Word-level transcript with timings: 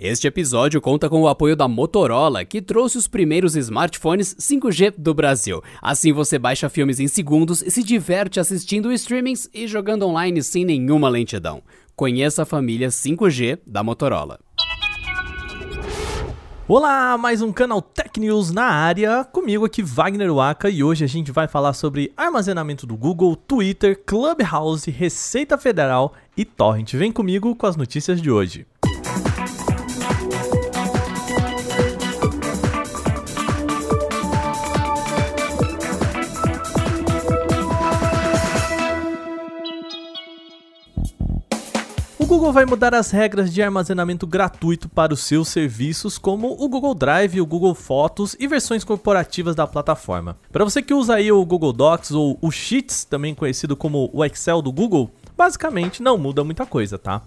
Este 0.00 0.28
episódio 0.28 0.80
conta 0.80 1.10
com 1.10 1.22
o 1.22 1.26
apoio 1.26 1.56
da 1.56 1.66
Motorola, 1.66 2.44
que 2.44 2.62
trouxe 2.62 2.96
os 2.96 3.08
primeiros 3.08 3.56
smartphones 3.56 4.32
5G 4.36 4.94
do 4.96 5.12
Brasil. 5.12 5.60
Assim 5.82 6.12
você 6.12 6.38
baixa 6.38 6.68
filmes 6.68 7.00
em 7.00 7.08
segundos 7.08 7.62
e 7.62 7.68
se 7.68 7.82
diverte 7.82 8.38
assistindo 8.38 8.92
streamings 8.92 9.50
e 9.52 9.66
jogando 9.66 10.06
online 10.06 10.40
sem 10.40 10.64
nenhuma 10.64 11.08
lentidão. 11.08 11.64
Conheça 11.96 12.44
a 12.44 12.46
família 12.46 12.90
5G 12.90 13.58
da 13.66 13.82
Motorola. 13.82 14.38
Olá, 16.68 17.18
mais 17.18 17.42
um 17.42 17.50
canal 17.50 17.82
Tech 17.82 18.20
News 18.20 18.52
na 18.52 18.66
área, 18.66 19.24
comigo 19.24 19.64
aqui 19.64 19.82
Wagner 19.82 20.32
Waka 20.32 20.68
e 20.68 20.84
hoje 20.84 21.02
a 21.02 21.08
gente 21.08 21.32
vai 21.32 21.48
falar 21.48 21.72
sobre 21.72 22.12
armazenamento 22.14 22.86
do 22.86 22.94
Google, 22.94 23.34
Twitter, 23.34 24.00
Clubhouse, 24.04 24.90
Receita 24.90 25.58
Federal 25.58 26.12
e 26.36 26.44
Torrent. 26.44 26.92
Vem 26.92 27.10
comigo 27.10 27.56
com 27.56 27.66
as 27.66 27.74
notícias 27.74 28.20
de 28.20 28.30
hoje. 28.30 28.66
Google 42.28 42.52
vai 42.52 42.66
mudar 42.66 42.94
as 42.94 43.10
regras 43.10 43.50
de 43.54 43.62
armazenamento 43.62 44.26
gratuito 44.26 44.86
para 44.86 45.14
os 45.14 45.20
seus 45.20 45.48
serviços, 45.48 46.18
como 46.18 46.54
o 46.62 46.68
Google 46.68 46.94
Drive, 46.94 47.40
o 47.40 47.46
Google 47.46 47.74
Fotos 47.74 48.36
e 48.38 48.46
versões 48.46 48.84
corporativas 48.84 49.56
da 49.56 49.66
plataforma. 49.66 50.36
Para 50.52 50.62
você 50.62 50.82
que 50.82 50.92
usa 50.92 51.14
aí 51.14 51.32
o 51.32 51.42
Google 51.46 51.72
Docs 51.72 52.10
ou 52.10 52.38
o 52.42 52.50
Sheets, 52.50 53.04
também 53.04 53.34
conhecido 53.34 53.74
como 53.74 54.10
o 54.12 54.22
Excel 54.22 54.60
do 54.60 54.70
Google, 54.70 55.10
basicamente 55.38 56.02
não 56.02 56.18
muda 56.18 56.44
muita 56.44 56.66
coisa, 56.66 56.98
tá? 56.98 57.22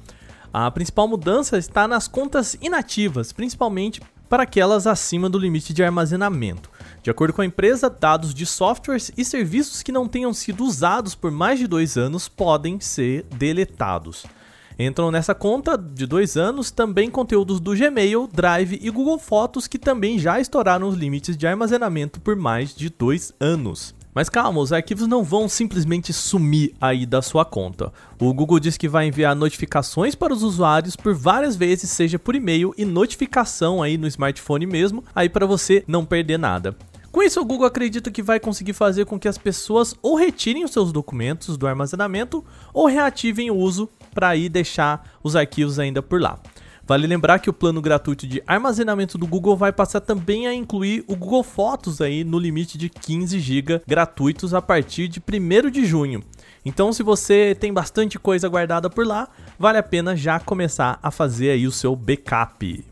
A 0.54 0.70
principal 0.70 1.08
mudança 1.08 1.58
está 1.58 1.88
nas 1.88 2.08
contas 2.08 2.56
inativas, 2.62 3.34
principalmente 3.34 4.04
para 4.30 4.44
aquelas 4.44 4.86
acima 4.86 5.28
do 5.28 5.40
limite 5.40 5.74
de 5.74 5.84
armazenamento. 5.84 6.70
De 7.02 7.10
acordo 7.10 7.34
com 7.34 7.42
a 7.42 7.46
empresa, 7.46 7.90
dados 7.90 8.36
de 8.36 8.46
softwares 8.46 9.12
e 9.18 9.26
serviços 9.26 9.82
que 9.82 9.92
não 9.92 10.08
tenham 10.08 10.32
sido 10.32 10.64
usados 10.64 11.16
por 11.16 11.32
mais 11.32 11.58
de 11.58 11.66
dois 11.66 11.98
anos 11.98 12.30
podem 12.30 12.80
ser 12.80 13.24
deletados. 13.36 14.28
Entram 14.82 15.12
nessa 15.12 15.36
conta 15.36 15.78
de 15.78 16.08
dois 16.08 16.36
anos 16.36 16.72
também 16.72 17.08
conteúdos 17.08 17.60
do 17.60 17.76
Gmail, 17.76 18.28
Drive 18.34 18.80
e 18.82 18.90
Google 18.90 19.20
Fotos 19.20 19.68
que 19.68 19.78
também 19.78 20.18
já 20.18 20.40
estouraram 20.40 20.88
os 20.88 20.96
limites 20.96 21.38
de 21.38 21.46
armazenamento 21.46 22.20
por 22.20 22.36
mais 22.36 22.74
de 22.74 22.90
dois 22.90 23.32
anos. 23.40 23.94
Mas 24.12 24.28
calma, 24.28 24.60
os 24.60 24.74
arquivos 24.74 25.08
não 25.08 25.24
vão 25.24 25.48
simplesmente 25.48 26.12
sumir 26.12 26.74
aí 26.82 27.06
da 27.06 27.22
sua 27.22 27.46
conta. 27.46 27.94
O 28.20 28.34
Google 28.34 28.60
diz 28.60 28.76
que 28.76 28.90
vai 28.90 29.06
enviar 29.06 29.36
notificações 29.36 30.16
para 30.16 30.34
os 30.34 30.42
usuários 30.42 30.96
por 30.96 31.14
várias 31.14 31.56
vezes, 31.56 31.92
seja 31.92 32.18
por 32.18 32.34
e-mail 32.34 32.74
e 32.76 32.84
notificação 32.84 33.84
aí 33.84 34.00
no 34.00 34.08
smartphone 34.08 34.66
mesmo, 34.66 35.04
aí 35.14 35.30
para 35.30 35.46
você 35.46 35.84
não 35.88 36.04
perder 36.04 36.40
nada. 36.40 36.76
Com 37.12 37.22
isso, 37.22 37.42
o 37.42 37.46
Google 37.46 37.68
acredita 37.68 38.10
que 38.10 38.24
vai 38.24 38.40
conseguir 38.40 38.72
fazer 38.72 39.06
com 39.06 39.20
que 39.20 39.28
as 39.28 39.38
pessoas 39.38 39.94
ou 40.02 40.16
retirem 40.16 40.64
os 40.64 40.72
seus 40.72 40.94
documentos 40.94 41.58
do 41.58 41.68
armazenamento 41.68 42.44
ou 42.74 42.88
reativem 42.88 43.52
o 43.52 43.56
uso 43.56 43.88
para 44.14 44.30
aí 44.30 44.50
deixar 44.50 45.18
os 45.24 45.36
arquivos 45.36 45.80
ainda 45.80 46.02
por 46.02 46.22
lá. 46.22 46.40
Vale 46.86 47.08
lembrar 47.08 47.40
que 47.40 47.50
o 47.50 47.54
plano 47.54 47.82
gratuito 47.82 48.28
de 48.28 48.44
armazenamento 48.46 49.18
do 49.18 49.28
Google 49.28 49.56
vai 49.56 49.72
passar 49.72 50.02
também 50.02 50.48
a 50.48 50.54
incluir 50.54 51.06
o 51.08 51.16
Google 51.16 51.44
Fotos 51.44 52.02
aí 52.02 52.24
no 52.24 52.38
limite 52.38 52.78
de 52.78 52.90
15 52.90 53.40
GB 53.40 53.82
gratuitos 53.88 54.54
a 54.54 54.62
partir 54.62 55.08
de 55.08 55.22
1 55.22 55.70
de 55.70 55.86
junho. 55.86 56.22
Então, 56.66 56.92
se 56.92 57.02
você 57.02 57.56
tem 57.58 57.72
bastante 57.72 58.20
coisa 58.20 58.50
guardada 58.50 58.90
por 58.90 59.06
lá, 59.06 59.30
vale 59.58 59.78
a 59.78 59.84
pena 59.84 60.16
já 60.16 60.40
começar 60.40 61.00
a 61.02 61.10
fazer 61.12 61.52
aí 61.52 61.66
o 61.66 61.72
seu 61.72 61.96
backup. 61.96 62.91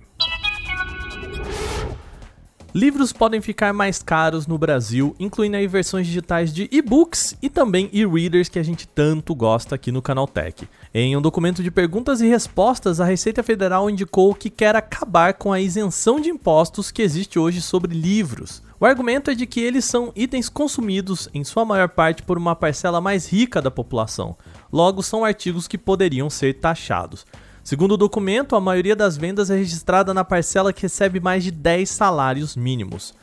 Livros 2.74 3.12
podem 3.12 3.42
ficar 3.42 3.74
mais 3.74 4.04
caros 4.04 4.46
no 4.46 4.56
Brasil, 4.56 5.16
incluindo 5.20 5.58
aí 5.58 5.66
versões 5.66 6.06
digitais 6.06 6.54
de 6.54 6.70
e-books 6.72 7.36
e 7.42 7.50
também 7.50 7.90
e-readers 7.92 8.48
que 8.48 8.60
a 8.60 8.64
gente 8.64 8.88
tanto 8.88 9.34
gosta 9.34 9.74
aqui 9.74 9.92
no 9.92 10.04
Canal 10.04 10.28
Tech. 10.28 10.70
Em 10.94 11.18
um 11.18 11.22
documento 11.22 11.64
de 11.64 11.72
perguntas 11.72 12.22
e 12.22 12.28
respostas, 12.28 13.02
a 13.02 13.06
Receita 13.06 13.42
Federal 13.42 13.90
indicou 13.90 14.36
que 14.36 14.52
quer 14.52 14.76
acabar 14.76 15.34
com 15.34 15.52
a 15.52 15.60
isenção 15.60 16.20
de 16.20 16.30
impostos 16.30 16.92
que 16.92 17.02
existe 17.02 17.40
hoje 17.40 17.60
sobre 17.60 17.96
livros. 17.96 18.62
O 18.80 18.86
argumento 18.86 19.32
é 19.32 19.36
de 19.36 19.48
que 19.48 19.60
eles 19.60 19.84
são 19.84 20.12
itens 20.16 20.48
consumidos, 20.48 21.28
em 21.34 21.44
sua 21.44 21.66
maior 21.66 21.90
parte, 21.90 22.22
por 22.22 22.38
uma 22.38 22.56
parcela 22.56 23.02
mais 23.02 23.28
rica 23.28 23.60
da 23.62 23.72
população. 23.72 24.38
Logo, 24.72 25.02
são 25.02 25.26
artigos 25.26 25.68
que 25.68 25.78
poderiam 25.78 26.30
ser 26.30 26.54
taxados. 26.54 27.26
Segundo 27.70 27.92
o 27.92 27.98
documento, 27.98 28.56
a 28.56 28.60
maioria 28.60 28.96
das 28.96 29.16
vendas 29.16 29.52
é 29.52 29.56
registrada 29.56 30.12
na 30.12 30.26
parcela 30.26 30.74
que 30.74 30.82
recebe 30.82 31.20
mais 31.20 31.44
de 31.44 31.52
10 31.52 31.88
salários 31.88 32.56
mínimos. 32.56 33.14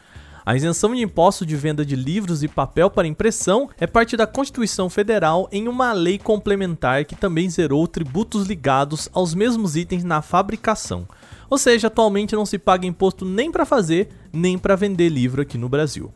A 0.44 0.54
isenção 0.54 0.94
de 0.94 1.02
imposto 1.02 1.44
de 1.44 1.56
venda 1.56 1.84
de 1.84 1.96
livros 1.96 2.44
e 2.44 2.46
papel 2.46 2.88
para 2.88 3.08
impressão 3.08 3.68
é 3.76 3.88
parte 3.88 4.16
da 4.16 4.24
Constituição 4.24 4.88
Federal 4.88 5.48
em 5.50 5.66
uma 5.66 5.92
lei 5.92 6.16
complementar 6.16 7.04
que 7.04 7.16
também 7.16 7.50
zerou 7.50 7.88
tributos 7.88 8.46
ligados 8.46 9.08
aos 9.12 9.34
mesmos 9.34 9.74
itens 9.74 10.04
na 10.04 10.22
fabricação. 10.22 11.08
Ou 11.50 11.58
seja, 11.58 11.88
atualmente 11.88 12.36
não 12.36 12.46
se 12.46 12.56
paga 12.56 12.86
imposto 12.86 13.24
nem 13.24 13.50
para 13.50 13.66
fazer, 13.66 14.10
nem 14.32 14.56
para 14.56 14.76
vender 14.76 15.08
livro 15.08 15.42
aqui 15.42 15.58
no 15.58 15.68
Brasil. 15.68 16.14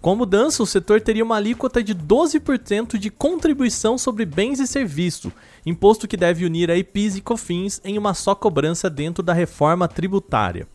Com 0.00 0.12
a 0.12 0.16
mudança, 0.16 0.62
o 0.62 0.66
setor 0.66 1.02
teria 1.02 1.22
uma 1.22 1.36
alíquota 1.36 1.82
de 1.82 1.94
12% 1.94 2.96
de 2.96 3.10
contribuição 3.10 3.98
sobre 3.98 4.24
bens 4.24 4.58
e 4.58 4.66
serviços, 4.66 5.30
imposto 5.66 6.08
que 6.08 6.16
deve 6.16 6.46
unir 6.46 6.70
a 6.70 6.82
PIS 6.82 7.16
e 7.16 7.20
COFINS 7.20 7.82
em 7.84 7.98
uma 7.98 8.14
só 8.14 8.34
cobrança 8.34 8.88
dentro 8.88 9.22
da 9.22 9.34
reforma 9.34 9.86
tributária. 9.86 10.66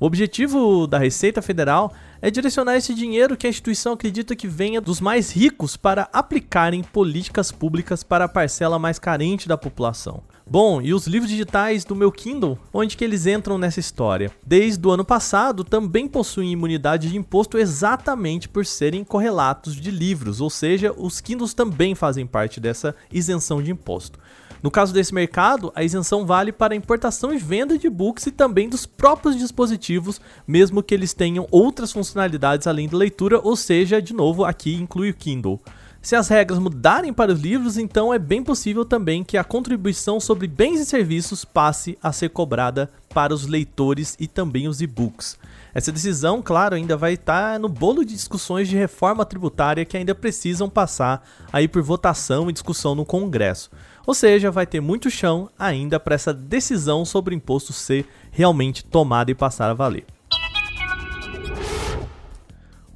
O 0.00 0.06
objetivo 0.06 0.88
da 0.88 0.98
Receita 0.98 1.40
Federal 1.40 1.94
é 2.20 2.32
direcionar 2.32 2.74
esse 2.74 2.92
dinheiro 2.94 3.36
que 3.36 3.46
a 3.46 3.50
instituição 3.50 3.92
acredita 3.92 4.34
que 4.34 4.48
venha 4.48 4.80
dos 4.80 5.00
mais 5.00 5.30
ricos 5.30 5.76
para 5.76 6.08
aplicar 6.12 6.74
em 6.74 6.82
políticas 6.82 7.52
públicas 7.52 8.02
para 8.02 8.24
a 8.24 8.28
parcela 8.28 8.76
mais 8.76 8.98
carente 8.98 9.46
da 9.46 9.56
população. 9.56 10.20
Bom, 10.46 10.82
e 10.82 10.92
os 10.92 11.06
livros 11.06 11.30
digitais 11.30 11.86
do 11.86 11.96
meu 11.96 12.12
Kindle, 12.12 12.58
onde 12.70 12.98
que 12.98 13.02
eles 13.02 13.26
entram 13.26 13.56
nessa 13.56 13.80
história? 13.80 14.30
Desde 14.46 14.86
o 14.86 14.90
ano 14.90 15.04
passado, 15.04 15.64
também 15.64 16.06
possuem 16.06 16.52
imunidade 16.52 17.08
de 17.08 17.16
imposto 17.16 17.56
exatamente 17.56 18.46
por 18.46 18.66
serem 18.66 19.04
correlatos 19.04 19.74
de 19.74 19.90
livros, 19.90 20.42
ou 20.42 20.50
seja, 20.50 20.92
os 20.94 21.18
Kindles 21.18 21.54
também 21.54 21.94
fazem 21.94 22.26
parte 22.26 22.60
dessa 22.60 22.94
isenção 23.10 23.62
de 23.62 23.70
imposto. 23.70 24.18
No 24.62 24.70
caso 24.70 24.92
desse 24.92 25.14
mercado, 25.14 25.72
a 25.74 25.82
isenção 25.82 26.26
vale 26.26 26.52
para 26.52 26.76
importação 26.76 27.32
e 27.32 27.38
venda 27.38 27.78
de 27.78 27.88
books 27.88 28.26
e 28.26 28.30
também 28.30 28.68
dos 28.68 28.84
próprios 28.84 29.36
dispositivos, 29.36 30.20
mesmo 30.46 30.82
que 30.82 30.92
eles 30.92 31.14
tenham 31.14 31.48
outras 31.50 31.90
funcionalidades 31.90 32.66
além 32.66 32.86
da 32.86 32.98
leitura, 32.98 33.40
ou 33.42 33.56
seja, 33.56 34.00
de 34.00 34.12
novo, 34.12 34.44
aqui 34.44 34.74
inclui 34.74 35.08
o 35.08 35.14
Kindle. 35.14 35.58
Se 36.04 36.14
as 36.14 36.28
regras 36.28 36.58
mudarem 36.58 37.14
para 37.14 37.32
os 37.32 37.40
livros, 37.40 37.78
então 37.78 38.12
é 38.12 38.18
bem 38.18 38.44
possível 38.44 38.84
também 38.84 39.24
que 39.24 39.38
a 39.38 39.42
contribuição 39.42 40.20
sobre 40.20 40.46
bens 40.46 40.78
e 40.78 40.84
serviços 40.84 41.46
passe 41.46 41.96
a 42.02 42.12
ser 42.12 42.28
cobrada 42.28 42.90
para 43.08 43.32
os 43.32 43.46
leitores 43.46 44.14
e 44.20 44.26
também 44.26 44.68
os 44.68 44.82
e-books. 44.82 45.38
Essa 45.72 45.90
decisão, 45.90 46.42
claro, 46.42 46.74
ainda 46.74 46.94
vai 46.94 47.14
estar 47.14 47.58
no 47.58 47.70
bolo 47.70 48.04
de 48.04 48.12
discussões 48.12 48.68
de 48.68 48.76
reforma 48.76 49.24
tributária 49.24 49.86
que 49.86 49.96
ainda 49.96 50.14
precisam 50.14 50.68
passar 50.68 51.26
aí 51.50 51.66
por 51.66 51.80
votação 51.80 52.50
e 52.50 52.52
discussão 52.52 52.94
no 52.94 53.06
Congresso. 53.06 53.70
Ou 54.06 54.12
seja, 54.12 54.50
vai 54.50 54.66
ter 54.66 54.82
muito 54.82 55.08
chão 55.08 55.48
ainda 55.58 55.98
para 55.98 56.16
essa 56.16 56.34
decisão 56.34 57.06
sobre 57.06 57.34
o 57.34 57.36
imposto 57.38 57.72
ser 57.72 58.06
realmente 58.30 58.84
tomada 58.84 59.30
e 59.30 59.34
passar 59.34 59.70
a 59.70 59.74
valer. 59.74 60.04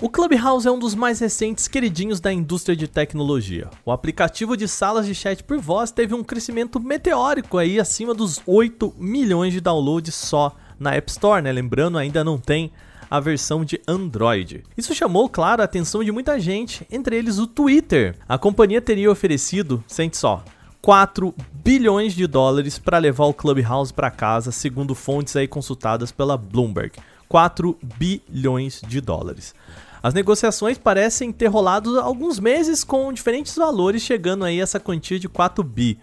O 0.01 0.09
Clubhouse 0.09 0.65
é 0.65 0.71
um 0.71 0.79
dos 0.79 0.95
mais 0.95 1.19
recentes 1.19 1.67
queridinhos 1.67 2.21
da 2.21 2.33
indústria 2.33 2.77
de 2.77 2.87
tecnologia. 2.87 3.69
O 3.85 3.91
aplicativo 3.91 4.57
de 4.57 4.69
salas 4.69 5.07
de 5.07 5.13
chat 5.13 5.43
por 5.43 5.59
voz 5.59 5.91
teve 5.91 6.15
um 6.15 6.23
crescimento 6.23 6.79
meteórico 6.79 7.59
aí 7.59 7.81
acima 7.81 8.15
dos 8.15 8.41
8 8.47 8.95
milhões 8.97 9.53
de 9.53 9.61
downloads 9.61 10.15
só 10.15 10.55
na 10.79 10.95
App 10.95 11.11
Store, 11.11 11.43
né? 11.43 11.51
Lembrando, 11.51 11.99
ainda 11.99 12.23
não 12.23 12.39
tem 12.39 12.71
a 13.11 13.19
versão 13.19 13.65
de 13.65 13.81
Android. 13.89 14.63
Isso 14.77 14.95
chamou, 14.95 15.29
claro, 15.29 15.63
a 15.63 15.65
atenção 15.65 16.05
de 16.05 16.13
muita 16.13 16.39
gente, 16.39 16.87
entre 16.89 17.17
eles 17.17 17.39
o 17.39 17.49
Twitter. 17.49 18.15
A 18.29 18.39
companhia 18.39 18.81
teria 18.81 19.11
oferecido, 19.11 19.83
sente 19.89 20.17
só, 20.17 20.45
4 20.81 21.35
bilhões 21.53 22.15
de 22.15 22.25
dólares 22.29 22.79
para 22.79 22.99
levar 22.99 23.25
o 23.25 23.35
Clubhouse 23.35 23.93
para 23.93 24.13
casa, 24.13 24.53
segundo 24.53 24.95
fontes 24.95 25.35
aí 25.35 25.49
consultadas 25.49 26.13
pela 26.13 26.37
Bloomberg. 26.37 26.93
4 27.29 27.77
bilhões 27.83 28.81
de 28.87 29.01
dólares. 29.01 29.55
As 30.03 30.15
negociações 30.15 30.79
parecem 30.79 31.33
ter 31.33 31.47
rolado 31.47 31.99
alguns 32.01 32.39
meses 32.39 32.85
com 32.85 33.13
diferentes 33.13 33.55
valores, 33.57 34.03
chegando 34.03 34.45
aí 34.45 34.61
a 34.61 34.63
essa 34.63 34.79
quantia 34.79 35.19
de 35.19 35.29
4 35.29 35.63
bi. 35.65 35.99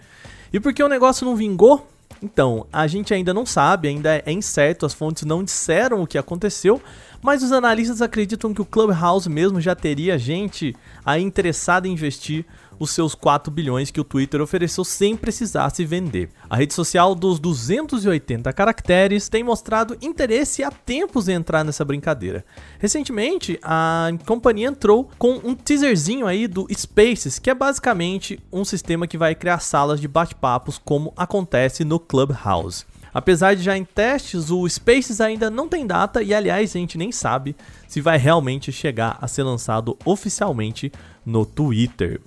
E 0.51 0.59
por 0.59 0.73
que 0.73 0.83
o 0.83 0.89
negócio 0.89 1.25
não 1.25 1.35
vingou? 1.35 1.87
Então, 2.21 2.65
a 2.71 2.87
gente 2.87 3.13
ainda 3.13 3.33
não 3.33 3.45
sabe, 3.45 3.87
ainda 3.87 4.21
é 4.25 4.31
incerto, 4.31 4.85
as 4.85 4.93
fontes 4.93 5.23
não 5.23 5.43
disseram 5.43 6.01
o 6.01 6.07
que 6.07 6.17
aconteceu, 6.17 6.81
mas 7.21 7.43
os 7.43 7.51
analistas 7.51 8.01
acreditam 8.01 8.53
que 8.53 8.61
o 8.61 8.65
Clubhouse 8.65 9.29
mesmo 9.29 9.59
já 9.59 9.75
teria 9.75 10.17
gente 10.17 10.75
aí 11.05 11.21
interessada 11.21 11.87
em 11.87 11.91
investir 11.91 12.45
os 12.79 12.91
seus 12.91 13.15
4 13.15 13.51
bilhões 13.51 13.91
que 13.91 13.99
o 13.99 14.03
Twitter 14.03 14.41
ofereceu 14.41 14.83
sem 14.83 15.15
precisar 15.15 15.69
se 15.69 15.85
vender. 15.85 16.29
A 16.49 16.55
rede 16.55 16.73
social 16.73 17.15
dos 17.15 17.39
280 17.39 18.51
caracteres 18.53 19.29
tem 19.29 19.43
mostrado 19.43 19.97
interesse 20.01 20.63
há 20.63 20.71
tempos 20.71 21.27
em 21.27 21.33
entrar 21.33 21.63
nessa 21.63 21.85
brincadeira. 21.85 22.45
Recentemente, 22.79 23.59
a 23.61 24.09
companhia 24.25 24.67
entrou 24.67 25.09
com 25.17 25.39
um 25.43 25.55
teaserzinho 25.55 26.27
aí 26.27 26.47
do 26.47 26.67
Spaces, 26.73 27.39
que 27.39 27.49
é 27.49 27.53
basicamente 27.53 28.39
um 28.51 28.65
sistema 28.65 29.07
que 29.07 29.17
vai 29.17 29.35
criar 29.35 29.59
salas 29.59 29.99
de 29.99 30.07
bate-papos 30.07 30.79
como 30.83 31.13
acontece 31.15 31.83
no 31.83 31.99
Clubhouse. 31.99 32.85
Apesar 33.15 33.55
de 33.55 33.63
já 33.63 33.77
em 33.77 33.85
testes, 33.85 34.51
o 34.51 34.67
Spaces 34.67 35.21
ainda 35.21 35.49
não 35.49 35.69
tem 35.69 35.87
data 35.87 36.21
e, 36.21 36.33
aliás, 36.33 36.75
a 36.75 36.79
gente 36.79 36.97
nem 36.97 37.13
sabe 37.13 37.55
se 37.87 38.01
vai 38.01 38.17
realmente 38.17 38.73
chegar 38.73 39.17
a 39.21 39.25
ser 39.25 39.43
lançado 39.43 39.97
oficialmente 40.03 40.91
no 41.25 41.45
Twitter. 41.45 42.19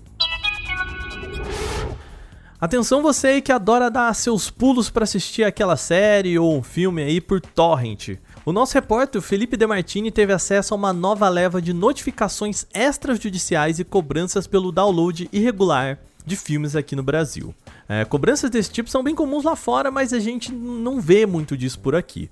Atenção 2.61 3.03
você 3.03 3.29
aí 3.29 3.41
que 3.41 3.53
adora 3.53 3.89
dar 3.89 4.13
seus 4.15 4.51
pulos 4.51 4.91
para 4.91 5.05
assistir 5.05 5.45
aquela 5.45 5.77
série 5.77 6.37
ou 6.41 6.59
um 6.59 6.63
filme 6.63 7.01
aí 7.01 7.21
por 7.21 7.41
torrent. 7.41 8.17
O 8.45 8.51
nosso 8.51 8.75
repórter 8.75 9.23
Felipe 9.23 9.57
Demartini 9.57 10.11
teve 10.11 10.33
acesso 10.33 10.75
a 10.75 10.77
uma 10.77 10.93
nova 10.93 11.29
leva 11.29 11.63
de 11.63 11.73
notificações 11.73 12.67
extrajudiciais 12.75 13.79
e 13.79 13.85
cobranças 13.85 14.49
pelo 14.49 14.73
download 14.73 15.29
irregular 15.33 16.01
de 16.27 16.35
filmes 16.35 16.75
aqui 16.75 16.97
no 16.97 17.03
Brasil. 17.03 17.55
É, 17.89 18.05
cobranças 18.05 18.51
desse 18.51 18.73
tipo 18.73 18.91
são 18.91 19.05
bem 19.05 19.15
comuns 19.15 19.45
lá 19.45 19.55
fora, 19.55 19.89
mas 19.93 20.13
a 20.13 20.19
gente 20.19 20.53
não 20.53 21.01
vê 21.01 21.27
muito 21.27 21.57
disso 21.57 21.79
por 21.79 21.95
aqui. 21.95 22.29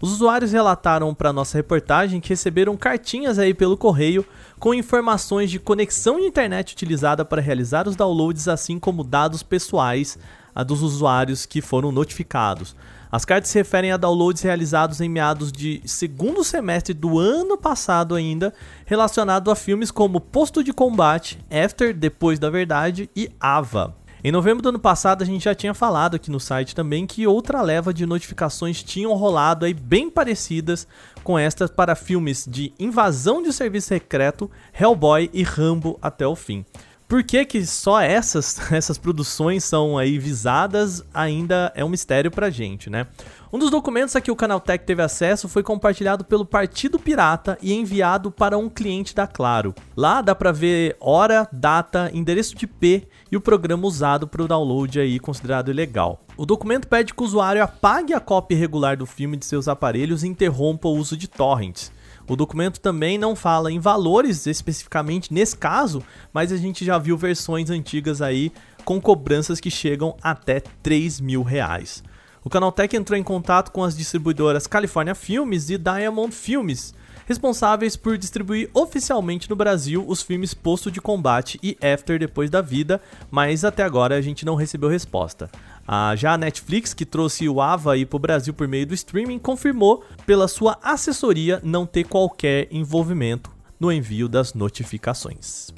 Os 0.00 0.12
usuários 0.12 0.52
relataram 0.52 1.14
para 1.14 1.32
nossa 1.32 1.58
reportagem 1.58 2.20
que 2.20 2.30
receberam 2.30 2.74
cartinhas 2.74 3.38
aí 3.38 3.52
pelo 3.52 3.76
correio 3.76 4.24
com 4.58 4.72
informações 4.72 5.50
de 5.50 5.58
conexão 5.58 6.18
de 6.18 6.24
internet 6.24 6.72
utilizada 6.72 7.22
para 7.22 7.42
realizar 7.42 7.86
os 7.86 7.96
downloads, 7.96 8.48
assim 8.48 8.78
como 8.78 9.04
dados 9.04 9.42
pessoais 9.42 10.18
a 10.54 10.62
dos 10.62 10.82
usuários 10.82 11.44
que 11.44 11.60
foram 11.60 11.92
notificados. 11.92 12.74
As 13.12 13.24
cartas 13.24 13.50
se 13.50 13.58
referem 13.58 13.92
a 13.92 13.96
downloads 13.96 14.42
realizados 14.42 15.00
em 15.00 15.08
meados 15.08 15.52
de 15.52 15.82
segundo 15.84 16.42
semestre 16.44 16.94
do 16.94 17.18
ano 17.18 17.58
passado 17.58 18.14
ainda, 18.14 18.54
relacionado 18.86 19.50
a 19.50 19.56
filmes 19.56 19.90
como 19.90 20.20
Posto 20.20 20.64
de 20.64 20.72
Combate, 20.72 21.38
After, 21.50 21.92
Depois 21.92 22.38
da 22.38 22.48
Verdade 22.48 23.10
e 23.14 23.30
Ava. 23.38 23.99
Em 24.22 24.30
novembro 24.30 24.62
do 24.62 24.68
ano 24.68 24.78
passado, 24.78 25.22
a 25.22 25.24
gente 25.24 25.44
já 25.44 25.54
tinha 25.54 25.72
falado 25.72 26.16
aqui 26.16 26.30
no 26.30 26.38
site 26.38 26.74
também 26.74 27.06
que 27.06 27.26
outra 27.26 27.62
leva 27.62 27.92
de 27.94 28.04
notificações 28.04 28.82
tinham 28.82 29.14
rolado 29.14 29.64
aí 29.64 29.72
bem 29.72 30.10
parecidas 30.10 30.86
com 31.24 31.38
estas 31.38 31.70
para 31.70 31.94
filmes 31.94 32.46
de 32.46 32.70
Invasão 32.78 33.42
de 33.42 33.50
Serviço 33.50 33.88
Secreto, 33.88 34.50
Hellboy 34.78 35.30
e 35.32 35.42
Rambo 35.42 35.98
até 36.02 36.26
o 36.26 36.36
fim. 36.36 36.66
Por 37.10 37.24
que, 37.24 37.44
que 37.44 37.66
só 37.66 38.00
essas, 38.00 38.56
essas 38.70 38.96
produções 38.96 39.64
são 39.64 39.98
aí 39.98 40.16
visadas 40.16 41.02
ainda 41.12 41.72
é 41.74 41.84
um 41.84 41.88
mistério 41.88 42.30
pra 42.30 42.50
gente, 42.50 42.88
né? 42.88 43.08
Um 43.52 43.58
dos 43.58 43.68
documentos 43.68 44.14
a 44.14 44.20
que 44.20 44.30
o 44.30 44.36
Canaltech 44.36 44.84
teve 44.84 45.02
acesso 45.02 45.48
foi 45.48 45.64
compartilhado 45.64 46.24
pelo 46.24 46.46
Partido 46.46 47.00
Pirata 47.00 47.58
e 47.60 47.74
enviado 47.74 48.30
para 48.30 48.56
um 48.56 48.68
cliente 48.68 49.12
da 49.12 49.26
Claro. 49.26 49.74
Lá 49.96 50.22
dá 50.22 50.36
pra 50.36 50.52
ver 50.52 50.96
hora, 51.00 51.48
data, 51.50 52.12
endereço 52.14 52.54
de 52.54 52.64
IP 52.64 53.08
e 53.28 53.36
o 53.36 53.40
programa 53.40 53.88
usado 53.88 54.28
para 54.28 54.44
o 54.44 54.46
download 54.46 55.00
aí 55.00 55.18
considerado 55.18 55.68
ilegal. 55.72 56.20
O 56.36 56.46
documento 56.46 56.86
pede 56.86 57.12
que 57.12 57.22
o 57.22 57.26
usuário 57.26 57.60
apague 57.60 58.14
a 58.14 58.20
cópia 58.20 58.54
irregular 58.54 58.96
do 58.96 59.04
filme 59.04 59.36
de 59.36 59.46
seus 59.46 59.66
aparelhos 59.66 60.22
e 60.22 60.28
interrompa 60.28 60.86
o 60.86 60.94
uso 60.94 61.16
de 61.16 61.26
torrents. 61.26 61.90
O 62.30 62.36
documento 62.36 62.78
também 62.78 63.18
não 63.18 63.34
fala 63.34 63.72
em 63.72 63.80
valores 63.80 64.46
especificamente 64.46 65.34
nesse 65.34 65.56
caso, 65.56 66.00
mas 66.32 66.52
a 66.52 66.56
gente 66.56 66.84
já 66.84 66.96
viu 66.96 67.18
versões 67.18 67.70
antigas 67.70 68.22
aí 68.22 68.52
com 68.84 69.00
cobranças 69.00 69.58
que 69.58 69.68
chegam 69.68 70.16
até 70.22 70.60
3 70.60 71.20
mil 71.20 71.42
reais. 71.42 72.04
O 72.44 72.48
Canaltech 72.48 72.94
entrou 72.94 73.18
em 73.18 73.22
contato 73.24 73.72
com 73.72 73.82
as 73.82 73.96
distribuidoras 73.96 74.68
California 74.68 75.12
Filmes 75.12 75.70
e 75.70 75.76
Diamond 75.76 76.32
Filmes, 76.32 76.94
responsáveis 77.26 77.96
por 77.96 78.16
distribuir 78.18 78.70
oficialmente 78.74 79.48
no 79.48 79.56
Brasil 79.56 80.04
os 80.06 80.22
filmes 80.22 80.54
Posto 80.54 80.90
de 80.90 81.00
Combate 81.00 81.58
e 81.62 81.76
After 81.82 82.18
Depois 82.18 82.50
da 82.50 82.60
Vida, 82.60 83.00
mas 83.30 83.64
até 83.64 83.82
agora 83.82 84.16
a 84.16 84.20
gente 84.20 84.44
não 84.44 84.54
recebeu 84.54 84.88
resposta. 84.88 85.50
Ah, 85.86 86.14
já 86.16 86.34
a 86.34 86.38
Netflix, 86.38 86.94
que 86.94 87.04
trouxe 87.04 87.48
o 87.48 87.60
Ava 87.60 87.92
para 88.06 88.16
o 88.16 88.20
Brasil 88.20 88.54
por 88.54 88.68
meio 88.68 88.86
do 88.86 88.94
streaming, 88.94 89.38
confirmou 89.38 90.04
pela 90.24 90.46
sua 90.46 90.78
assessoria 90.82 91.60
não 91.64 91.84
ter 91.84 92.04
qualquer 92.04 92.68
envolvimento 92.70 93.50
no 93.78 93.90
envio 93.90 94.28
das 94.28 94.54
notificações. 94.54 95.70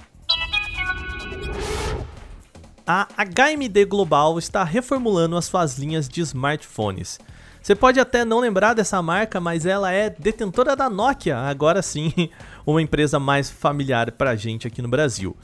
A 2.86 3.06
HMD 3.16 3.84
Global 3.84 4.38
está 4.38 4.64
reformulando 4.64 5.36
as 5.36 5.44
suas 5.44 5.78
linhas 5.78 6.08
de 6.08 6.20
smartphones. 6.20 7.20
Você 7.62 7.76
pode 7.76 8.00
até 8.00 8.24
não 8.24 8.40
lembrar 8.40 8.74
dessa 8.74 9.00
marca, 9.00 9.40
mas 9.40 9.64
ela 9.64 9.92
é 9.92 10.10
detentora 10.10 10.74
da 10.74 10.90
Nokia, 10.90 11.38
agora 11.38 11.80
sim, 11.80 12.12
uma 12.66 12.82
empresa 12.82 13.20
mais 13.20 13.48
familiar 13.48 14.10
para 14.10 14.34
gente 14.34 14.66
aqui 14.66 14.82
no 14.82 14.88
Brasil. 14.88 15.36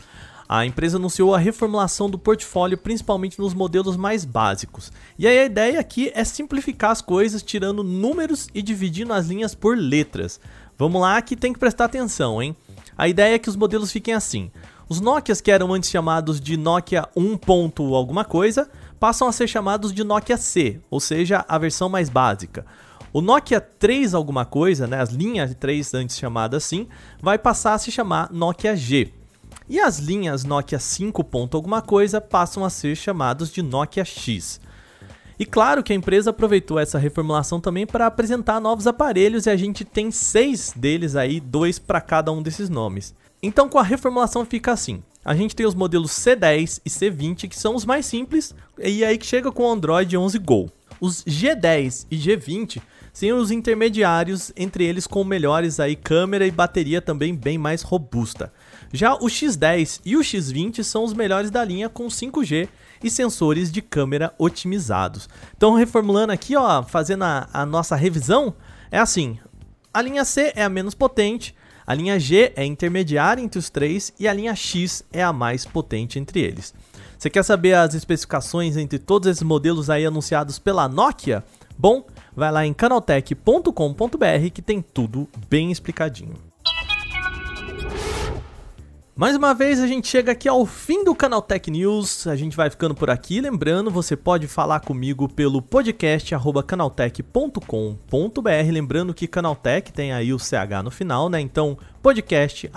A 0.49 0.67
empresa 0.67 0.97
anunciou 0.97 1.33
a 1.33 1.39
reformulação 1.39 2.11
do 2.11 2.19
portfólio 2.19 2.77
principalmente 2.77 3.39
nos 3.39 3.55
modelos 3.55 3.97
mais 3.97 4.25
básicos. 4.25 4.91
E 5.17 5.29
aí 5.29 5.39
a 5.39 5.45
ideia 5.45 5.79
aqui 5.79 6.11
é 6.13 6.25
simplificar 6.25 6.91
as 6.91 7.01
coisas, 7.01 7.43
tirando 7.43 7.85
números 7.85 8.49
e 8.53 8.63
dividindo 8.63 9.13
as 9.13 9.27
linhas 9.27 9.55
por 9.55 9.79
letras. 9.79 10.41
Vamos 10.77 11.01
lá 11.01 11.23
que 11.23 11.37
tem 11.37 11.53
que 11.53 11.59
prestar 11.59 11.85
atenção, 11.85 12.43
hein? 12.43 12.57
A 12.97 13.07
ideia 13.07 13.35
é 13.35 13.39
que 13.39 13.49
os 13.49 13.57
modelos 13.57 13.93
fiquem 13.93 14.15
assim. 14.15 14.51
Os 14.89 15.01
Nokias 15.01 15.41
que 15.41 15.51
eram 15.51 15.73
antes 15.73 15.91
chamados 15.91 16.41
de 16.41 16.57
Nokia 16.57 17.07
1. 17.15 17.37
Ponto 17.37 17.95
alguma 17.95 18.25
coisa, 18.25 18.71
passam 18.99 19.29
a 19.29 19.33
ser 19.33 19.49
chamados 19.49 19.93
de 19.93 20.05
Nokia 20.05 20.37
C, 20.37 20.81
ou 20.91 21.01
seja, 21.01 21.45
a 21.49 21.59
versão 21.59 21.89
mais 21.89 22.09
básica. 22.09 22.65
O 23.13 23.21
Nokia 23.21 23.61
3 23.61 24.13
alguma 24.13 24.45
coisa, 24.45 24.87
né, 24.87 25.01
as 25.01 25.11
linhas 25.11 25.55
3 25.55 25.95
antes 25.95 26.19
chamadas 26.19 26.65
assim, 26.65 26.87
vai 27.21 27.39
passar 27.39 27.75
a 27.75 27.79
se 27.79 27.91
chamar 27.91 28.31
Nokia 28.33 28.77
G. 28.77 29.13
E 29.69 29.81
as 29.81 29.99
linhas 29.99 30.45
Nokia 30.45 30.79
5. 30.79 31.27
alguma 31.53 31.81
coisa 31.81 32.21
passam 32.21 32.65
a 32.65 32.71
ser 32.71 32.97
chamados 32.97 33.51
de 33.51 33.63
Nokia 33.63 34.05
X. 34.05 34.61
E 35.39 35.47
claro 35.47 35.83
que 35.83 35.93
a 35.93 35.97
empresa 35.97 36.31
aproveitou 36.31 36.79
essa 36.79 36.99
reformulação 36.99 37.61
também 37.61 37.87
para 37.87 38.07
apresentar 38.07 38.61
novos 38.61 38.87
aparelhos 38.87 39.47
e 39.47 39.51
a 39.51 39.57
gente 39.57 39.85
tem 39.85 40.11
seis 40.11 40.73
deles 40.75 41.15
aí, 41.15 41.39
dois 41.39 41.79
para 41.79 42.01
cada 42.01 42.33
um 42.33 42.43
desses 42.43 42.69
nomes. 42.69 43.15
Então 43.41 43.69
com 43.69 43.79
a 43.79 43.83
reformulação 43.83 44.45
fica 44.45 44.73
assim. 44.73 45.03
A 45.29 45.35
gente 45.35 45.55
tem 45.55 45.67
os 45.67 45.75
modelos 45.75 46.13
C10 46.13 46.81
e 46.87 46.89
C20 46.89 47.51
que 47.51 47.59
são 47.59 47.75
os 47.75 47.85
mais 47.85 48.07
simples 48.07 48.55
e 48.79 49.05
aí 49.05 49.19
que 49.19 49.27
chega 49.27 49.53
com 49.53 49.63
o 49.63 49.71
Android 49.71 50.17
11 50.17 50.39
Go. 50.39 50.73
Os 50.99 51.23
G10 51.23 52.07
e 52.11 52.17
G20 52.17 52.81
são 53.13 53.37
os 53.39 53.51
intermediários, 53.51 54.51
entre 54.57 54.87
eles 54.87 55.07
com 55.07 55.23
melhores 55.25 55.79
aí 55.79 55.97
câmera 55.97 56.47
e 56.47 56.51
bateria 56.51 57.03
também 57.03 57.35
bem 57.35 57.59
mais 57.59 57.83
robusta. 57.83 58.51
Já 58.91 59.17
o 59.17 59.27
X10 59.27 60.01
e 60.03 60.17
o 60.17 60.21
X20 60.21 60.83
são 60.83 61.05
os 61.05 61.13
melhores 61.13 61.51
da 61.51 61.63
linha 61.63 61.91
com 61.91 62.07
5G 62.07 62.67
e 63.05 63.11
sensores 63.11 63.71
de 63.71 63.83
câmera 63.83 64.33
otimizados. 64.39 65.29
Então, 65.55 65.75
reformulando 65.75 66.33
aqui, 66.33 66.57
ó, 66.57 66.83
fazendo 66.83 67.25
a, 67.25 67.47
a 67.53 67.67
nossa 67.67 67.95
revisão, 67.95 68.55
é 68.91 68.99
assim: 68.99 69.39
a 69.93 70.01
linha 70.01 70.25
C 70.25 70.55
é 70.57 70.63
a 70.63 70.71
menos 70.71 70.95
potente, 70.95 71.55
a 71.89 71.95
linha 71.95 72.21
G 72.21 72.53
é 72.55 72.67
intermediária 72.67 73.41
entre 73.41 73.59
os 73.59 73.71
três 73.71 74.13
e 74.21 74.29
a 74.29 74.33
linha 74.35 74.55
X 74.55 75.03
é 75.11 75.23
a 75.23 75.33
mais 75.33 75.65
potente 75.65 76.19
entre 76.19 76.39
eles. 76.39 76.75
Você 77.19 77.31
quer 77.31 77.43
saber 77.43 77.73
as 77.73 77.95
especificações 77.95 78.77
entre 78.77 78.99
todos 78.99 79.27
esses 79.27 79.43
modelos 79.43 79.89
aí 79.89 80.05
anunciados 80.05 80.59
pela 80.59 80.87
Nokia? 80.87 81.43
Bom, 81.79 82.05
vai 82.37 82.53
lá 82.53 82.67
em 82.67 82.75
canaltech.com.br 82.75 83.73
que 84.53 84.61
tem 84.61 84.83
tudo 84.83 85.27
bem 85.49 85.73
explicadinho. 85.73 86.35
Mais 89.19 89.35
uma 89.35 89.53
vez 89.53 89.81
a 89.81 89.87
gente 89.89 90.07
chega 90.07 90.31
aqui 90.31 90.49
ao 90.49 90.65
fim 90.65 91.03
do 91.03 91.13
Canal 91.13 91.43
Tech 91.43 91.69
News. 91.69 92.25
A 92.29 92.37
gente 92.37 92.57
vai 92.57 92.71
ficando 92.71 92.95
por 92.95 93.11
aqui. 93.11 93.41
Lembrando, 93.41 93.91
você 93.91 94.17
pode 94.17 94.47
falar 94.47 94.79
comigo 94.79 95.29
pelo 95.29 95.61
podcast 95.61 96.33
canaltech.com.br. 96.65 97.59
Lembrando 98.71 99.13
que 99.13 99.27
Canaltech 99.27 99.93
tem 99.93 100.13
aí 100.13 100.33
o 100.33 100.39
CH 100.39 100.85
no 100.85 100.93
final, 100.93 101.29
né? 101.29 101.41
Então, 101.41 101.77
podcast 102.01 102.71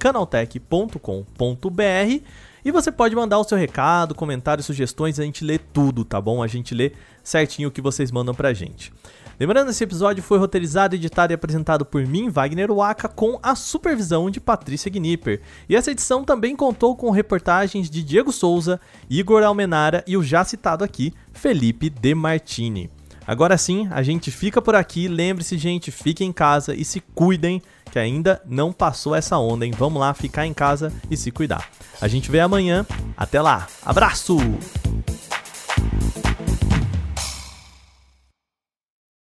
canaltech.com.br. 0.00 2.24
E 2.64 2.70
você 2.70 2.90
pode 2.90 3.14
mandar 3.14 3.38
o 3.38 3.44
seu 3.44 3.58
recado, 3.58 4.14
comentários, 4.14 4.66
sugestões, 4.66 5.20
a 5.20 5.22
gente 5.22 5.44
lê 5.44 5.58
tudo, 5.58 6.04
tá 6.04 6.18
bom? 6.18 6.42
A 6.42 6.46
gente 6.46 6.74
lê 6.74 6.92
certinho 7.22 7.68
o 7.68 7.70
que 7.70 7.82
vocês 7.82 8.10
mandam 8.10 8.34
pra 8.34 8.54
gente. 8.54 8.90
Lembrando, 9.38 9.70
esse 9.70 9.84
episódio 9.84 10.22
foi 10.22 10.38
roteirizado, 10.38 10.94
editado 10.94 11.32
e 11.32 11.34
apresentado 11.34 11.84
por 11.84 12.06
mim, 12.06 12.30
Wagner 12.30 12.72
Waka, 12.72 13.08
com 13.08 13.38
a 13.42 13.54
supervisão 13.54 14.30
de 14.30 14.40
Patrícia 14.40 14.90
Gnipper. 14.90 15.42
E 15.68 15.76
essa 15.76 15.90
edição 15.90 16.24
também 16.24 16.56
contou 16.56 16.96
com 16.96 17.10
reportagens 17.10 17.90
de 17.90 18.02
Diego 18.02 18.32
Souza, 18.32 18.80
Igor 19.10 19.42
Almenara 19.42 20.04
e 20.06 20.16
o 20.16 20.22
já 20.22 20.42
citado 20.44 20.84
aqui, 20.84 21.12
Felipe 21.32 21.90
De 21.90 22.14
Martini. 22.14 22.90
Agora 23.26 23.56
sim, 23.56 23.88
a 23.90 24.02
gente 24.02 24.30
fica 24.30 24.60
por 24.60 24.74
aqui. 24.74 25.08
Lembre-se, 25.08 25.56
gente, 25.56 25.90
fiquem 25.90 26.28
em 26.28 26.32
casa 26.32 26.74
e 26.74 26.84
se 26.84 27.00
cuidem, 27.14 27.62
que 27.90 27.98
ainda 27.98 28.40
não 28.46 28.72
passou 28.72 29.14
essa 29.14 29.38
onda, 29.38 29.64
hein? 29.64 29.72
Vamos 29.76 30.00
lá, 30.00 30.12
ficar 30.14 30.46
em 30.46 30.54
casa 30.54 30.92
e 31.10 31.16
se 31.16 31.30
cuidar. 31.30 31.68
A 32.00 32.08
gente 32.08 32.30
vê 32.30 32.40
amanhã. 32.40 32.86
Até 33.16 33.40
lá. 33.40 33.66
Abraço! 33.84 34.36